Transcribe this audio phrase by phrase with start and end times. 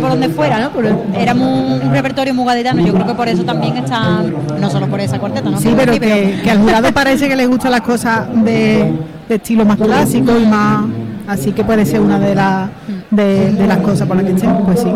[0.00, 0.70] por donde fuera, ¿no?
[0.70, 4.86] Pero era un repertorio muy gaditano, yo creo que por eso también están, no solo
[4.88, 5.58] por esa cuarteta, ¿no?
[5.58, 8.92] Sí, pero, que, al jurado parece que le gustan las cosas de,
[9.28, 10.84] estilo más clásico y más...
[11.26, 12.68] Así que puede ser una de, las
[13.10, 14.92] de, las cosas por las que estén, pues sí.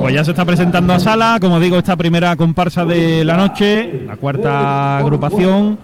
[0.00, 4.04] Pues ya se está presentando a sala, como digo, esta primera comparsa de la noche,
[4.06, 5.76] la cuarta agrupación.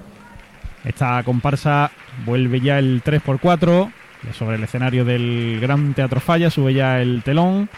[0.85, 1.91] Esta comparsa
[2.25, 3.91] vuelve ya el 3x4,
[4.39, 7.69] sobre el escenario del Gran Teatro Falla, sube ya el telón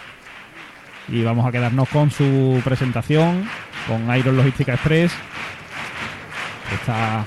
[1.08, 3.48] y vamos a quedarnos con su presentación
[3.86, 5.12] con Iron Logística Express
[6.72, 7.24] esta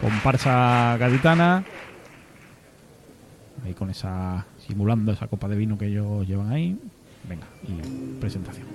[0.00, 1.64] comparsa gaditana.
[3.64, 6.78] Ahí con esa simulando esa copa de vino que ellos llevan ahí.
[7.28, 8.66] Venga y presentación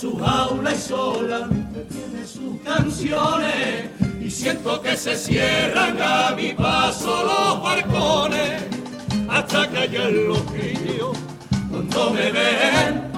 [0.00, 1.48] su jaula y sola
[1.90, 8.62] tiene sus canciones y siento que se cierran a mi paso los balcones
[9.28, 11.18] hasta que en los grillos
[11.70, 13.09] cuando me ven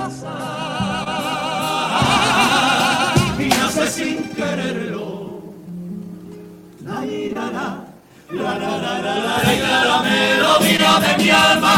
[10.79, 11.75] la de mi alma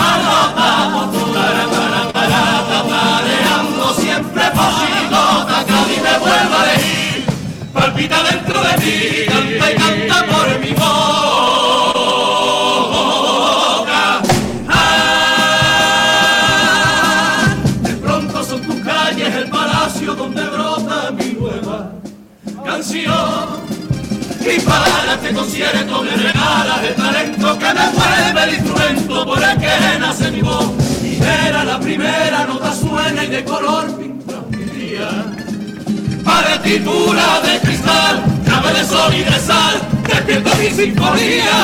[3.96, 6.74] siempre posito, que me vuelva a
[7.72, 8.96] palpita dentro de mí,
[9.26, 9.83] canta y
[33.34, 33.86] de color
[36.24, 39.74] partitura de cristal, llave de sol y de sal,
[40.06, 41.58] despierta mi sinfonía.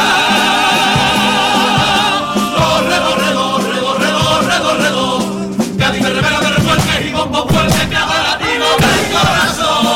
[2.58, 7.12] Corre, corre, corre, corre, corre, corre, corre, que a ti me revela de revuelve y
[7.12, 9.86] bombo fuerte haga latido del corazón.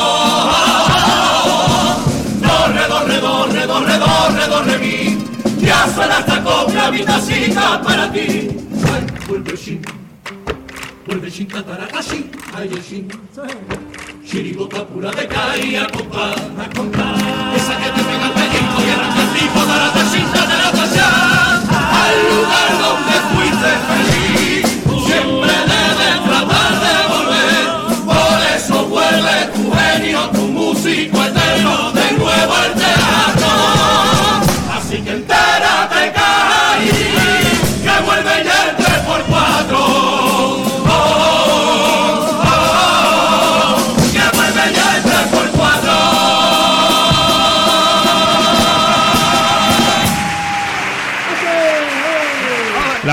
[2.46, 8.48] Corre, corre, corre, corre, corre, corre, mi, ya suena esta copia, mi tacita para ti.
[8.92, 10.03] Ay,
[11.34, 13.08] vuelve shin, vuelve shin, tatarakashi, ay, shin.
[14.24, 17.14] Chirigota pura de caía, compa, a contar.
[17.56, 21.08] Esa que te pega el pellizco y arranca el tipo de la taxa.
[22.04, 24.43] Al lugar donde fuiste feliz,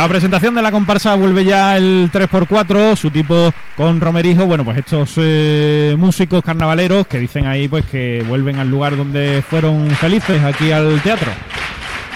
[0.01, 4.47] La presentación de la comparsa vuelve ya el 3x4, su tipo con Romerijo.
[4.47, 9.43] Bueno, pues estos eh, músicos carnavaleros que dicen ahí pues que vuelven al lugar donde
[9.47, 11.29] fueron felices, aquí al teatro.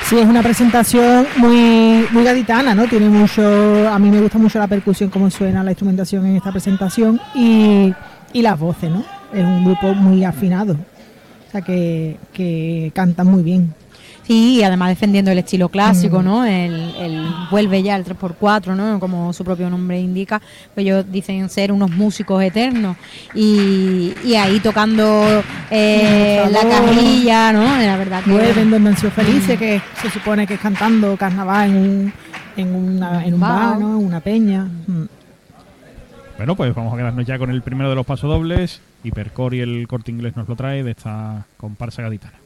[0.04, 2.88] Sí, es una presentación muy, muy gaditana, ¿no?
[2.88, 3.88] Tiene mucho.
[3.88, 7.94] A mí me gusta mucho la percusión, cómo suena la instrumentación en esta presentación y,
[8.34, 9.06] y las voces, ¿no?
[9.32, 13.76] Es un grupo muy afinado, o sea que, que cantan muy bien.
[14.26, 16.46] Sí, además defendiendo el estilo clásico, ¿no?
[16.46, 19.00] El, vuelve ya el 3x4, ¿no?
[19.00, 20.42] Como su propio nombre indica,
[20.74, 22.98] pues ellos dicen ser unos músicos eternos
[23.36, 27.78] y, ahí tocando eh, la cajilla, ¿no?
[27.78, 28.32] La verdad que...
[28.32, 32.14] Vuelven donde han sido felices, que se supone que es cantando carnaval en un,
[32.58, 34.00] en una, en un bar, ¿no?
[34.00, 34.64] En una peña.
[34.88, 35.06] Mm.
[36.38, 38.82] Bueno, pues vamos a quedarnos ya con el primero de los pasodobles.
[39.04, 42.45] Hipercore y el corte inglés nos lo trae de esta comparsa gaditana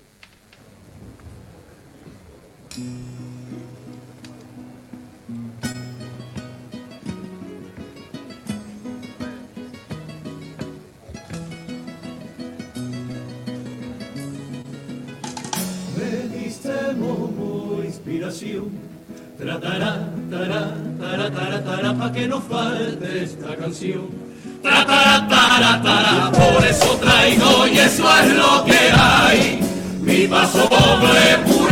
[16.97, 18.69] como inspiración.
[19.37, 24.09] Tratará, tará, tará, tará, tará, pa' que no falte esta canción.
[24.61, 29.59] Tratará, tará, por eso traigo y eso es lo que hay.
[30.01, 31.58] Mi paso doble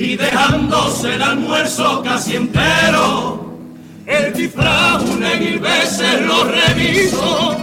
[0.00, 3.50] y dejándose el almuerzo casi entero.
[4.06, 7.56] El disfraz una mil veces lo reviso.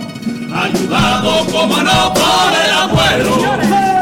[0.54, 3.38] Ayudado como no por el abuelo.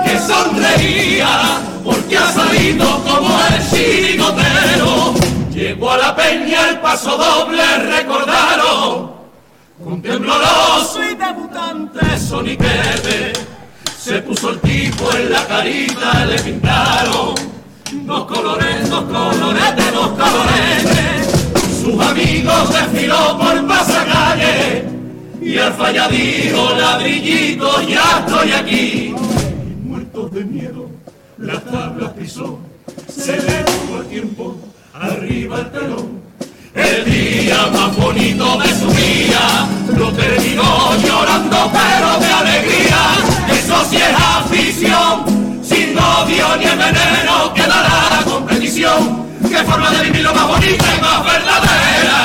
[0.04, 5.14] Que sonreía porque ha salido como el chirigotero.
[5.54, 9.16] Llegó a la peña el paso doble, recordaron.
[9.82, 13.32] Con tembloroso y debutante soniquete.
[13.98, 17.45] Se puso el tipo en la carita, le pintaron.
[18.16, 20.84] Dos colores, dos colores, dos colores.
[21.82, 24.86] Sus amigos desfiló por pasacalle.
[25.42, 29.16] Y al falladito ladrillito, ya estoy aquí.
[29.84, 30.90] Muertos de miedo
[31.38, 32.58] las tablas pisó,
[33.14, 34.56] se detuvo el tiempo,
[34.94, 36.22] arriba el telón.
[36.74, 39.68] El día más bonito de su vida
[39.98, 42.98] lo terminó llorando pero de alegría.
[43.52, 45.45] Eso sí es afición,
[45.96, 49.26] sin odio ni veneno quedará la competición.
[49.48, 52.18] Qué forma de vivir lo más bonita y más verdadera.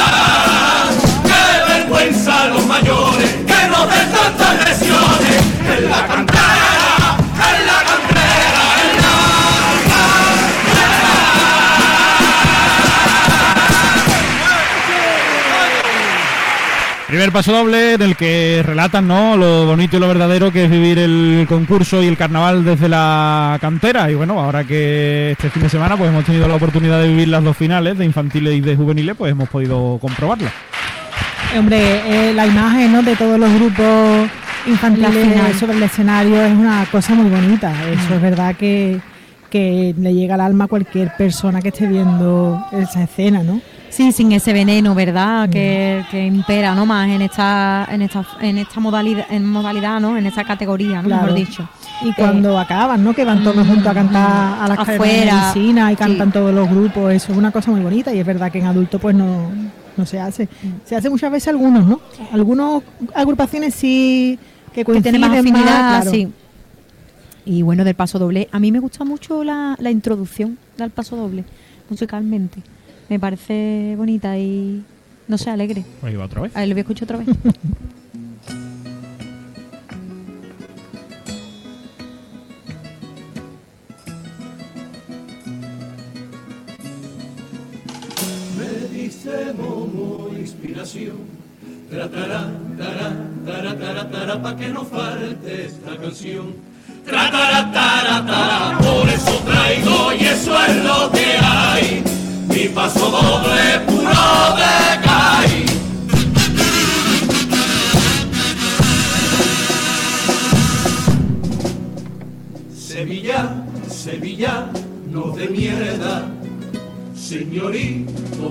[1.24, 5.39] Qué vergüenza los mayores que no den tantas lesiones
[17.30, 19.36] Primer paso doble en el que relatan ¿no?
[19.36, 23.56] lo bonito y lo verdadero que es vivir el concurso y el carnaval desde la
[23.60, 24.10] cantera.
[24.10, 27.28] Y bueno, ahora que este fin de semana pues hemos tenido la oportunidad de vivir
[27.28, 30.52] las dos finales de infantiles y de juveniles, pues hemos podido comprobarlas.
[31.56, 33.02] Hombre, eh, la imagen ¿no?
[33.04, 34.28] de todos los grupos
[34.66, 37.72] infantiles sobre el escenario es una cosa muy bonita.
[37.92, 38.98] Eso es verdad que,
[39.50, 43.60] que le llega al alma a cualquier persona que esté viendo esa escena, ¿no?
[43.90, 45.50] Sí, sin ese veneno, ¿verdad?
[45.50, 46.86] Que, que impera, ¿no?
[46.86, 50.16] Más en esta, en esta, en esta modalidad, en modalidad, ¿no?
[50.16, 51.08] En esa categoría, ¿no?
[51.08, 51.22] Claro.
[51.24, 51.68] Mejor dicho.
[52.02, 53.12] Y cuando acaban, ¿no?
[53.12, 56.32] Que van todos juntos a cantar a las carreras de Afuera, medicina y cantan sí.
[56.32, 57.12] todos los grupos.
[57.12, 59.50] Eso es una cosa muy bonita y es verdad que en adulto pues no,
[59.96, 60.48] no se hace.
[60.84, 62.00] Se hace muchas veces algunos, ¿no?
[62.32, 62.82] Algunos
[63.14, 64.38] agrupaciones sí
[64.72, 66.10] que que tiene coinciden más afinidad, claro.
[66.10, 66.28] sí.
[67.44, 71.16] Y bueno, del paso doble, a mí me gusta mucho la, la introducción del paso
[71.16, 71.44] doble,
[71.88, 72.62] musicalmente.
[73.10, 74.84] Me parece bonita y,
[75.26, 75.84] no sé, alegre.
[76.00, 76.56] Pues iba otra vez.
[76.56, 77.26] A ver, lo voy a escuchar otra vez.
[88.56, 91.16] Me diste momo inspiración.
[91.90, 92.48] Tratará,
[92.78, 96.54] tará, tará, tará, tará, pa' que no falte esta canción.
[97.04, 98.19] Tratará, tará, tará,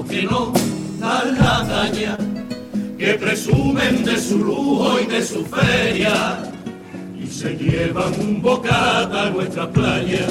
[0.08, 0.54] que no
[1.02, 2.18] la talla,
[2.98, 6.44] que presumen de su lujo y de su feria,
[7.20, 10.28] y se llevan un bocata a nuestra playa.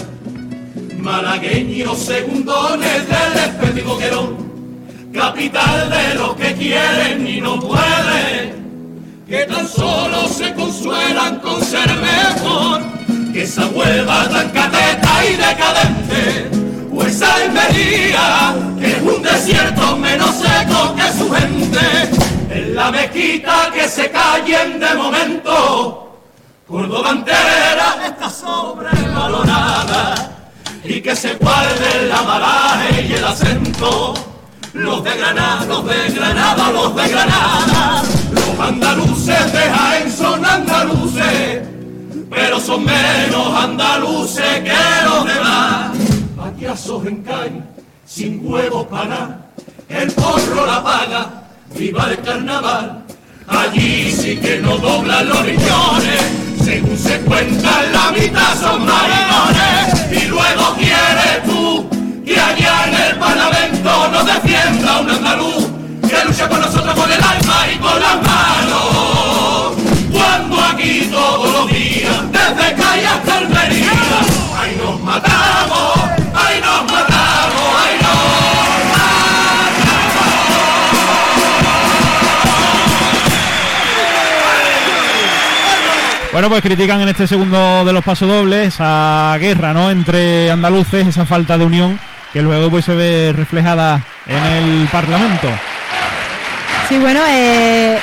[0.99, 4.37] Malagueños segundones del espécimen Boquerón,
[5.13, 11.89] capital de los que quieren y no pueden, que tan solo se consuelan con ser
[11.97, 12.83] mejor,
[13.33, 15.78] que esa hueva tan cateta y decadente
[23.73, 26.19] que se callen de momento,
[26.67, 30.33] Córdoba entera está sobrevalorada,
[30.85, 34.15] y que se guarde la malaje y el acento,
[34.73, 41.63] los de Granada, los de Granada, los de Granada, los andaluces de Jaén son andaluces,
[42.31, 45.93] pero son menos andaluces que los demás.
[46.37, 47.63] Paquiazos en calle,
[48.05, 49.47] sin huevos para
[49.89, 53.05] el porro la paga, viva el carnaval,
[53.49, 56.21] Allí sí que no doblan los millones,
[56.63, 60.23] según se cuentan la mitad son maricones.
[60.23, 61.89] Y luego quieres tú
[62.25, 65.67] que allá en el Parlamento nos defienda un andaluz
[66.09, 69.77] que lucha con nosotros con el alma y con las manos.
[70.13, 75.95] Cuando aquí todos los días, desde calle hasta el ahí nos matamos,
[76.35, 77.08] ahí nos matamos.
[86.39, 89.91] Bueno, pues critican en este segundo de los pasodobles esa guerra, ¿no?
[89.91, 91.99] Entre andaluces, esa falta de unión
[92.33, 95.49] que luego pues se ve reflejada en el Parlamento.
[96.89, 97.99] Sí, bueno, eh,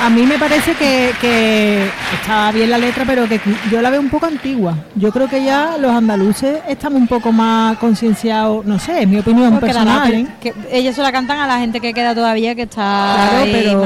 [0.00, 1.84] a mí me parece que, que
[2.20, 4.74] está bien la letra, pero que yo la veo un poco antigua.
[4.94, 9.18] Yo creo que ya los andaluces están un poco más concienciados, no sé, es mi
[9.18, 10.14] opinión Porque la- personal.
[10.14, 10.26] ¿eh?
[10.40, 13.52] que ellos se la cantan a la gente que queda todavía que está Claro, ahí
[13.52, 13.82] pero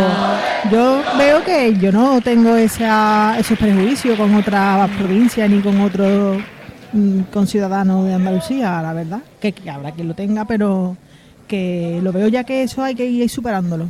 [0.71, 6.39] yo veo que yo no tengo esa, esos prejuicios con otras provincias ni con otros
[6.93, 9.21] mm, conciudadanos de Andalucía, la verdad.
[9.41, 10.97] Que, que habrá quien lo tenga, pero
[11.49, 13.89] que lo veo ya que eso hay que ir superándolo.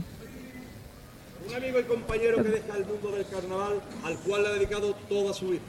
[1.70, 5.32] Amigo y compañero que deja el mundo del carnaval, al cual le ha dedicado toda
[5.32, 5.60] su vida.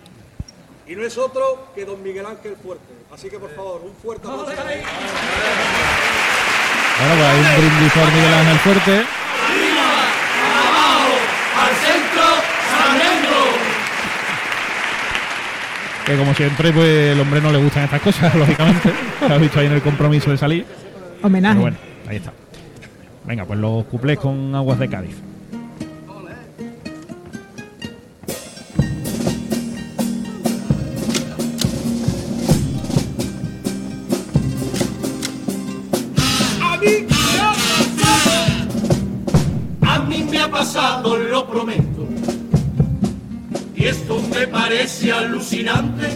[0.88, 2.92] Y no es otro que don Miguel Ángel Fuerte.
[3.14, 4.46] Así que, por favor, un fuerte aplauso.
[4.46, 4.64] Bueno,
[6.96, 9.06] pues hay un brindis por Miguel Ángel Fuerte.
[11.62, 12.24] al centro,
[12.72, 13.38] Sarmiento.
[16.08, 18.92] Que como siempre, pues el hombre no le gustan estas cosas, lógicamente.
[19.30, 20.66] Lo has visto ahí en el compromiso de salir.
[21.22, 21.54] Homenaje.
[21.54, 21.78] Pero bueno,
[22.10, 22.34] ahí está.
[23.24, 25.31] Venga, pues los cuplés con aguas de Cádiz.
[45.22, 46.08] Alucinante.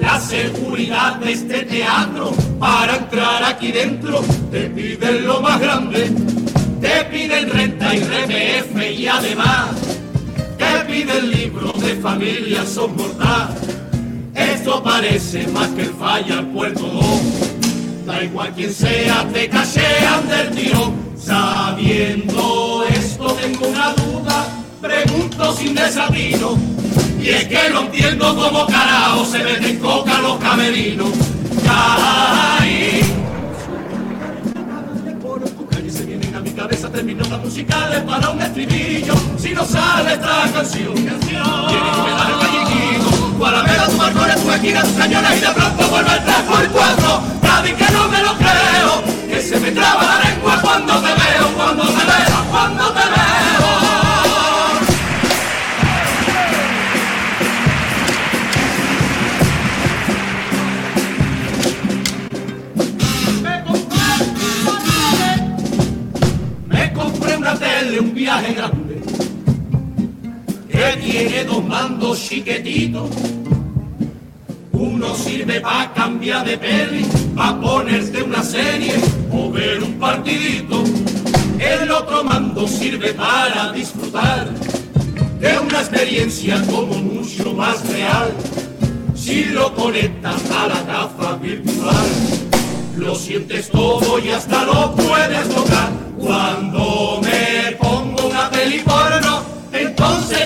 [0.00, 6.10] La seguridad de este teatro para entrar aquí dentro te piden lo más grande,
[6.80, 9.70] te piden renta y RPF y además
[10.58, 12.94] te piden libros de familia son.
[14.34, 18.06] Esto parece más que el falla al puerto 2.
[18.06, 20.94] Da igual quien sea, te cachean del tirón.
[21.16, 24.46] Sabiendo esto, tengo una duda,
[24.80, 26.73] pregunto sin desatino.
[27.24, 31.08] Y es que no entiendo cómo carajo se meten coca los camerinos.
[31.66, 33.00] Ay,
[35.90, 39.14] se vienen a mi cabeza terminos musicales para un estribillo.
[39.38, 43.32] Si no sale esta canción, tienes que dar el calliquito.
[43.38, 47.22] Guaramela, tu balcón, tu esquina, tus cañones y de pronto vuelve el 3 por 4
[47.40, 51.48] Cádiz que no me lo creo, que se me traba la lengua cuando te veo,
[51.56, 53.23] cuando te veo, cuando te veo.
[68.14, 69.00] Viaje grande,
[70.70, 73.10] que tiene dos mandos chiquetitos.
[74.72, 78.94] Uno sirve para cambiar de peli, para ponerte una serie
[79.32, 80.84] o ver un partidito.
[81.58, 84.48] El otro mando sirve para disfrutar
[85.40, 88.32] de una experiencia como mucho más real.
[89.14, 92.06] Si lo conectas a la gafa virtual,
[92.96, 95.92] lo sientes todo y hasta lo puedes tocar.
[96.18, 97.33] Cuando me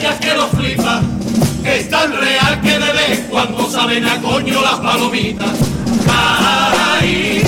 [0.00, 1.00] ya es que lo flipa.
[1.64, 5.50] Es tan real que de vez cuando saben a coño las palomitas.
[6.08, 7.42] Ay,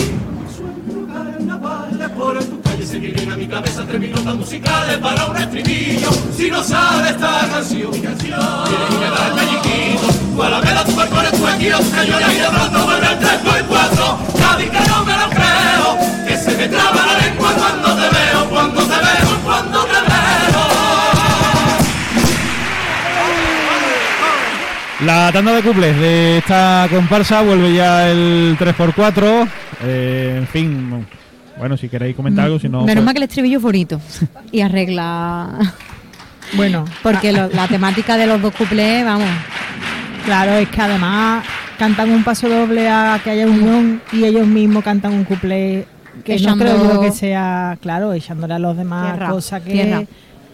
[0.57, 5.37] suelto carnavales por tu calle se vienen a mi cabeza tres minutos musicales para un
[5.37, 6.11] estribillo.
[6.37, 10.07] Si no sabe esta canción, mi canción, tienes que dar el calliquito.
[10.35, 12.87] Guaramela, tu balcón, tu esquina, tus cañones y de pronto
[25.13, 29.49] La tanda de cuples de esta comparsa vuelve ya el 3x4.
[29.83, 31.05] Eh, en fin,
[31.59, 32.83] bueno, si queréis comentar algo, si no.
[32.83, 34.01] Menos pues- mal que el estribillo es bonito
[34.53, 35.49] y arregla.
[36.55, 39.27] Bueno, Porque lo- la temática de los dos cuplés, vamos.
[40.27, 41.45] Claro, es que además
[41.77, 45.87] cantan un paso doble a que haya unión y ellos mismos cantan un cuplé
[46.25, 49.73] que Echando- no creo yo que sea, claro, echándole a los demás Tierra, cosas que...
[49.73, 50.03] tierra.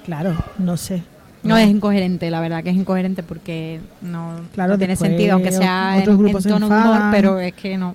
[0.07, 1.03] Claro, no sé.
[1.43, 5.53] No es incoherente, la verdad que es incoherente porque no, Claro, no tiene sentido, aunque
[5.53, 6.05] sea en,
[6.49, 7.95] tono de humor, pero es que no,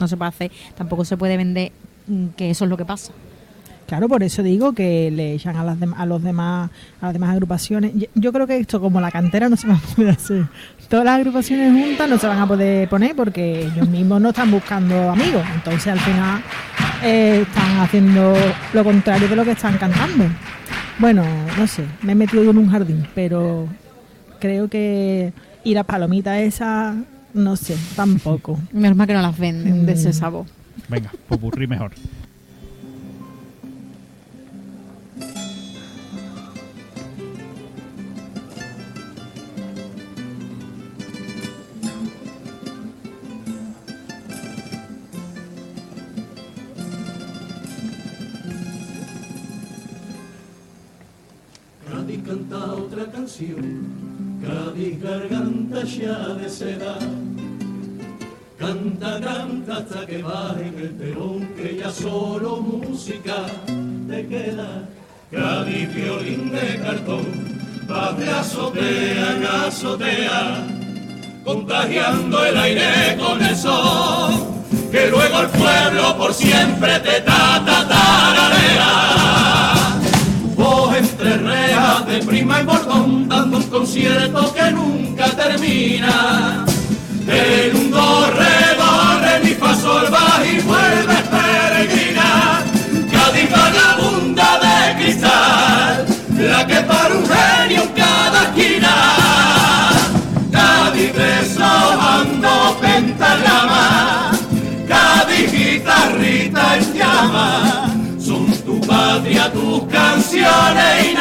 [0.00, 0.50] no se puede hacer.
[0.76, 1.70] Tampoco se puede vender
[2.06, 3.12] mm, que eso es lo que pasa.
[3.86, 6.68] Claro, por eso digo que le echan a las dem- a los demás
[7.00, 7.92] a las demás agrupaciones.
[7.94, 10.44] Yo, yo creo que esto como la cantera no se va a poder hacer.
[10.90, 14.50] Todas las agrupaciones juntas no se van a poder poner porque ellos mismos no están
[14.50, 15.42] buscando amigos.
[15.54, 16.42] Entonces al final
[17.02, 18.34] eh, están haciendo
[18.74, 20.24] lo contrario de lo que están cantando.
[20.98, 21.24] Bueno,
[21.56, 23.66] no sé, me he metido yo en un jardín, pero
[24.40, 25.32] creo que
[25.64, 26.96] Y las palomitas esas,
[27.34, 28.58] no sé, tampoco.
[28.72, 30.12] Menos mal que no las venden de ese Mm.
[30.12, 30.46] sabor.
[30.88, 31.92] Venga, popurrí mejor.
[53.10, 54.08] Canción,
[54.42, 56.98] Cádiz garganta ya de seda.
[58.58, 63.46] Canta, canta hasta que baje en el perón, que ya solo música
[64.08, 64.88] te queda.
[65.30, 67.26] Cádiz violín de cartón,
[67.90, 70.66] va de azotea en azotea,
[71.44, 74.32] contagiando el aire con el sol,
[74.90, 79.17] que luego el pueblo por siempre te ta ta tararea
[82.26, 86.64] prima y bordón, dando un concierto que nunca termina.
[87.26, 92.62] En un do, re, do, re, mi, fa, sol, va y vuelve peregrina.
[93.12, 96.06] Cádiz vagabunda de cristal,
[96.38, 98.94] la que para un genio en cada esquina.
[100.50, 104.32] Cádiz deshojando pentagrama,
[104.88, 111.17] Cádiz guitarrita en llama, son tu patria, tus canciones y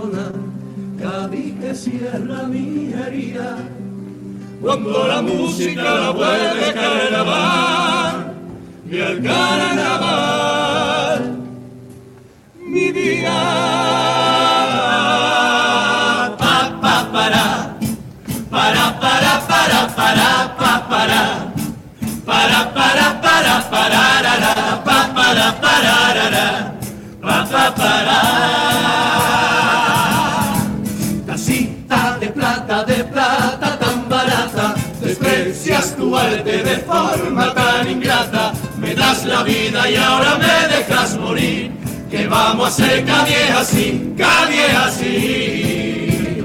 [0.00, 0.32] sonar,
[1.00, 3.56] Cádiz que cierra mi herida.
[4.60, 8.34] Cuando la música la vuelve carnaval,
[8.90, 11.20] y al carnaval,
[12.66, 13.38] mi vida.
[16.38, 17.46] Pa, pa, para,
[18.50, 21.22] para, para, para, para, pa, para.
[22.26, 26.48] Para, para, para, para, ra, ra, pa, para, para, ra, ra,
[27.22, 28.20] pa, pa, para.
[28.20, 29.19] Tacita
[36.70, 41.72] de forma tan ingrata, me das la vida y ahora me dejas morir,
[42.08, 46.42] que vamos a hacer cada así, cada así.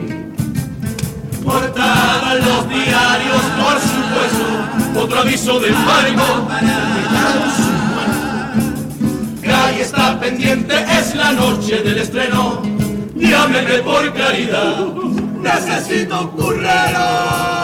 [1.43, 6.47] Portada los diarios, por supuesto, otro aviso de embargo.
[9.47, 12.63] Ahí está pendiente, es la noche del estreno.
[13.15, 14.87] Llámeme por caridad,
[15.43, 17.54] necesito un currero.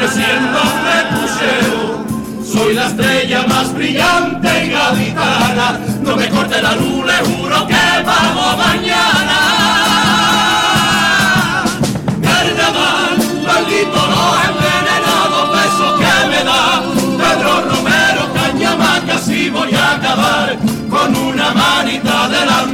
[0.00, 2.50] 300 me.
[2.50, 5.78] Soy la estrella más brillante y gaditana.
[6.02, 9.38] No me corte la luz, le juro que vamos mañana.
[12.22, 16.82] Carnaval, maldito los envenenados besos que me da.
[17.18, 20.56] Pedro Romero, caña Cañamaca, si voy a acabar
[20.88, 22.69] con una manita de la luz.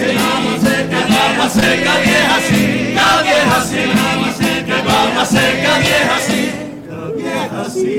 [0.00, 2.62] Así, vamos a hacer cada día así,
[2.94, 3.76] cada día así,
[4.64, 6.42] que vamos a hacer cada día así,
[7.16, 7.98] día así.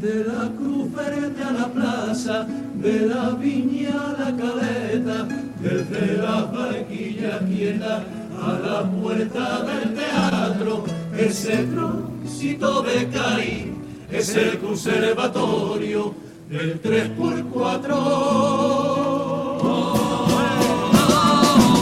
[0.00, 5.18] De la cruz frente a la plaza, de la viña a la caleta,
[5.60, 10.84] desde la barquilla a la puerta del teatro,
[11.16, 13.72] ese trónsito de Cari
[14.10, 16.14] es el conservatorio
[16.50, 17.88] del 3x4.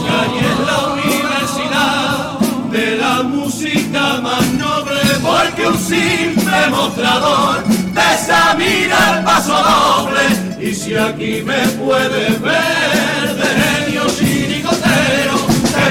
[0.07, 2.39] Calle es la universidad
[2.71, 10.69] de la música más noble, porque un simple mostrador desamina el paso doble.
[10.69, 15.36] Y si aquí me puedes ver de genio chiricotero,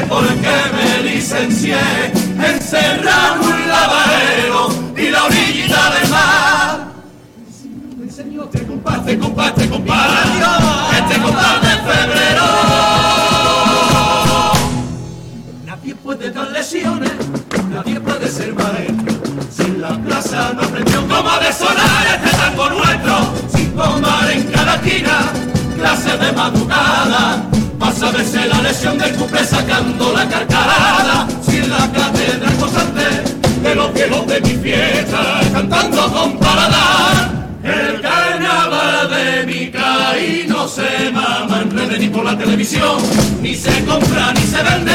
[0.08, 6.86] porque me licencié en cerrar un lavadero y la orillita del mar.
[8.46, 10.10] Este compás, este compás, este compás,
[10.98, 12.42] este compás de febrero.
[15.64, 17.12] Nadie puede dar lesiones,
[17.70, 19.14] nadie puede ser maestro.
[19.50, 23.34] Sin la plaza no aprendió cómo desonar este tango nuestro.
[23.54, 25.32] Sin tomar en cada esquina
[25.76, 27.55] clase de madrugada
[28.16, 33.04] tambor expresión del cuplé sacando la carcajada, si en la catedral posante
[33.62, 37.46] de los cielos de mi fiesta, cantando con paladar.
[37.62, 42.96] El carnaval de mi caí no se mama en redes ni por la televisión,
[43.42, 44.92] ni se compra ni se vende,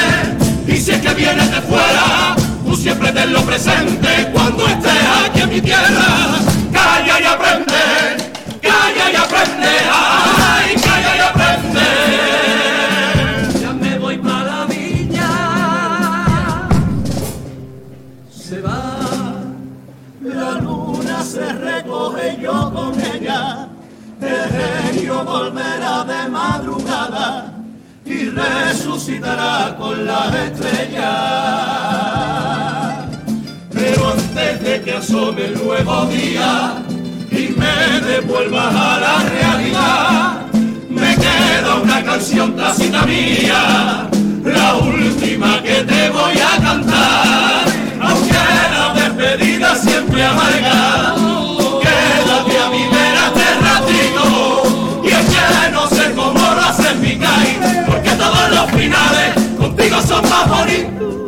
[0.68, 4.94] y si es que vienes de fuera, tú siempre tenlo presente cuando estés
[5.26, 6.40] aquí en mi tierra.
[6.72, 9.70] Calla y aprende, calla y aprende,
[18.52, 19.00] se va,
[20.22, 23.70] la luna se recoge yo con ella,
[24.20, 27.54] el genio volverá de madrugada
[28.04, 31.06] y resucitará con las estrellas.
[33.72, 36.84] Pero antes de que asome el nuevo día
[37.32, 40.42] y me devuelva a la realidad,
[40.90, 44.10] me queda una canción clásica mía,
[44.44, 47.71] la última que te voy a cantar,
[49.22, 51.16] despedida siempre amarga.
[51.82, 57.18] Quédate a mi vera este ratito, y es que no sé cómo lo haces mi
[57.18, 61.21] caí, porque todos los finales contigo son más bonitos.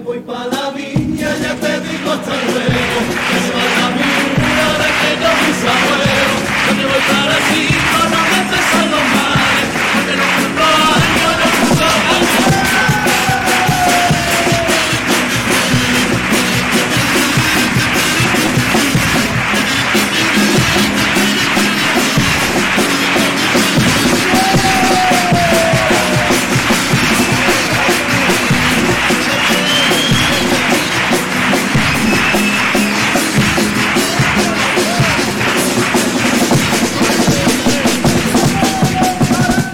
[0.00, 2.98] Me voy pa' la viña, ya te digo hasta luego.
[3.28, 6.40] Que se va la viña de aquellos mis abuelos.
[6.66, 7.69] Ya me voy para el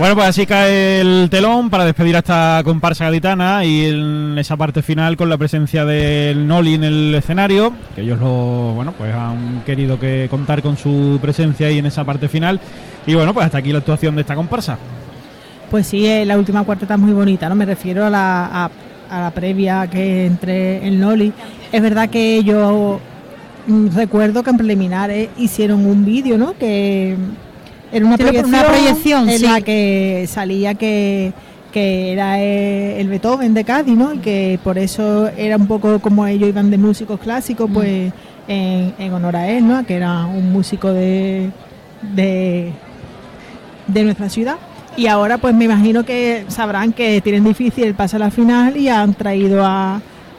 [0.07, 4.57] Bueno, pues así cae el telón para despedir a esta comparsa gaditana y en esa
[4.57, 9.12] parte final con la presencia del Noli en el escenario, que ellos lo, bueno, pues
[9.12, 12.61] han querido que contar con su presencia ahí en esa parte final.
[13.05, 14.79] Y bueno, pues hasta aquí la actuación de esta comparsa.
[15.73, 17.57] Pues sí, eh, la última cuarteta es muy bonita, ¿no?
[17.57, 18.71] Me refiero a la, a,
[19.11, 21.33] a la previa que entre el Noli.
[21.73, 23.01] Es verdad que yo
[23.66, 26.57] mm, recuerdo que en preliminares hicieron un vídeo, ¿no?
[26.57, 27.16] Que
[27.92, 29.44] era una Sí, proyección, una proyección, en sí.
[29.46, 31.33] la que salía que,
[31.72, 34.14] que era eh, el Beethoven de Cádiz, ¿no?
[34.14, 37.22] Y que por eso era un poco como ellos iban de músicos Mm.
[37.22, 38.12] clásicos, pues
[38.49, 39.85] en, en honor a él, ¿no?
[39.87, 41.51] Que era un músico de,
[42.14, 42.72] de,
[43.87, 44.57] de nuestra ciudad.
[44.96, 48.77] Y ahora pues me imagino que sabrán que tienen difícil el pase a la final
[48.79, 50.01] y han traído a,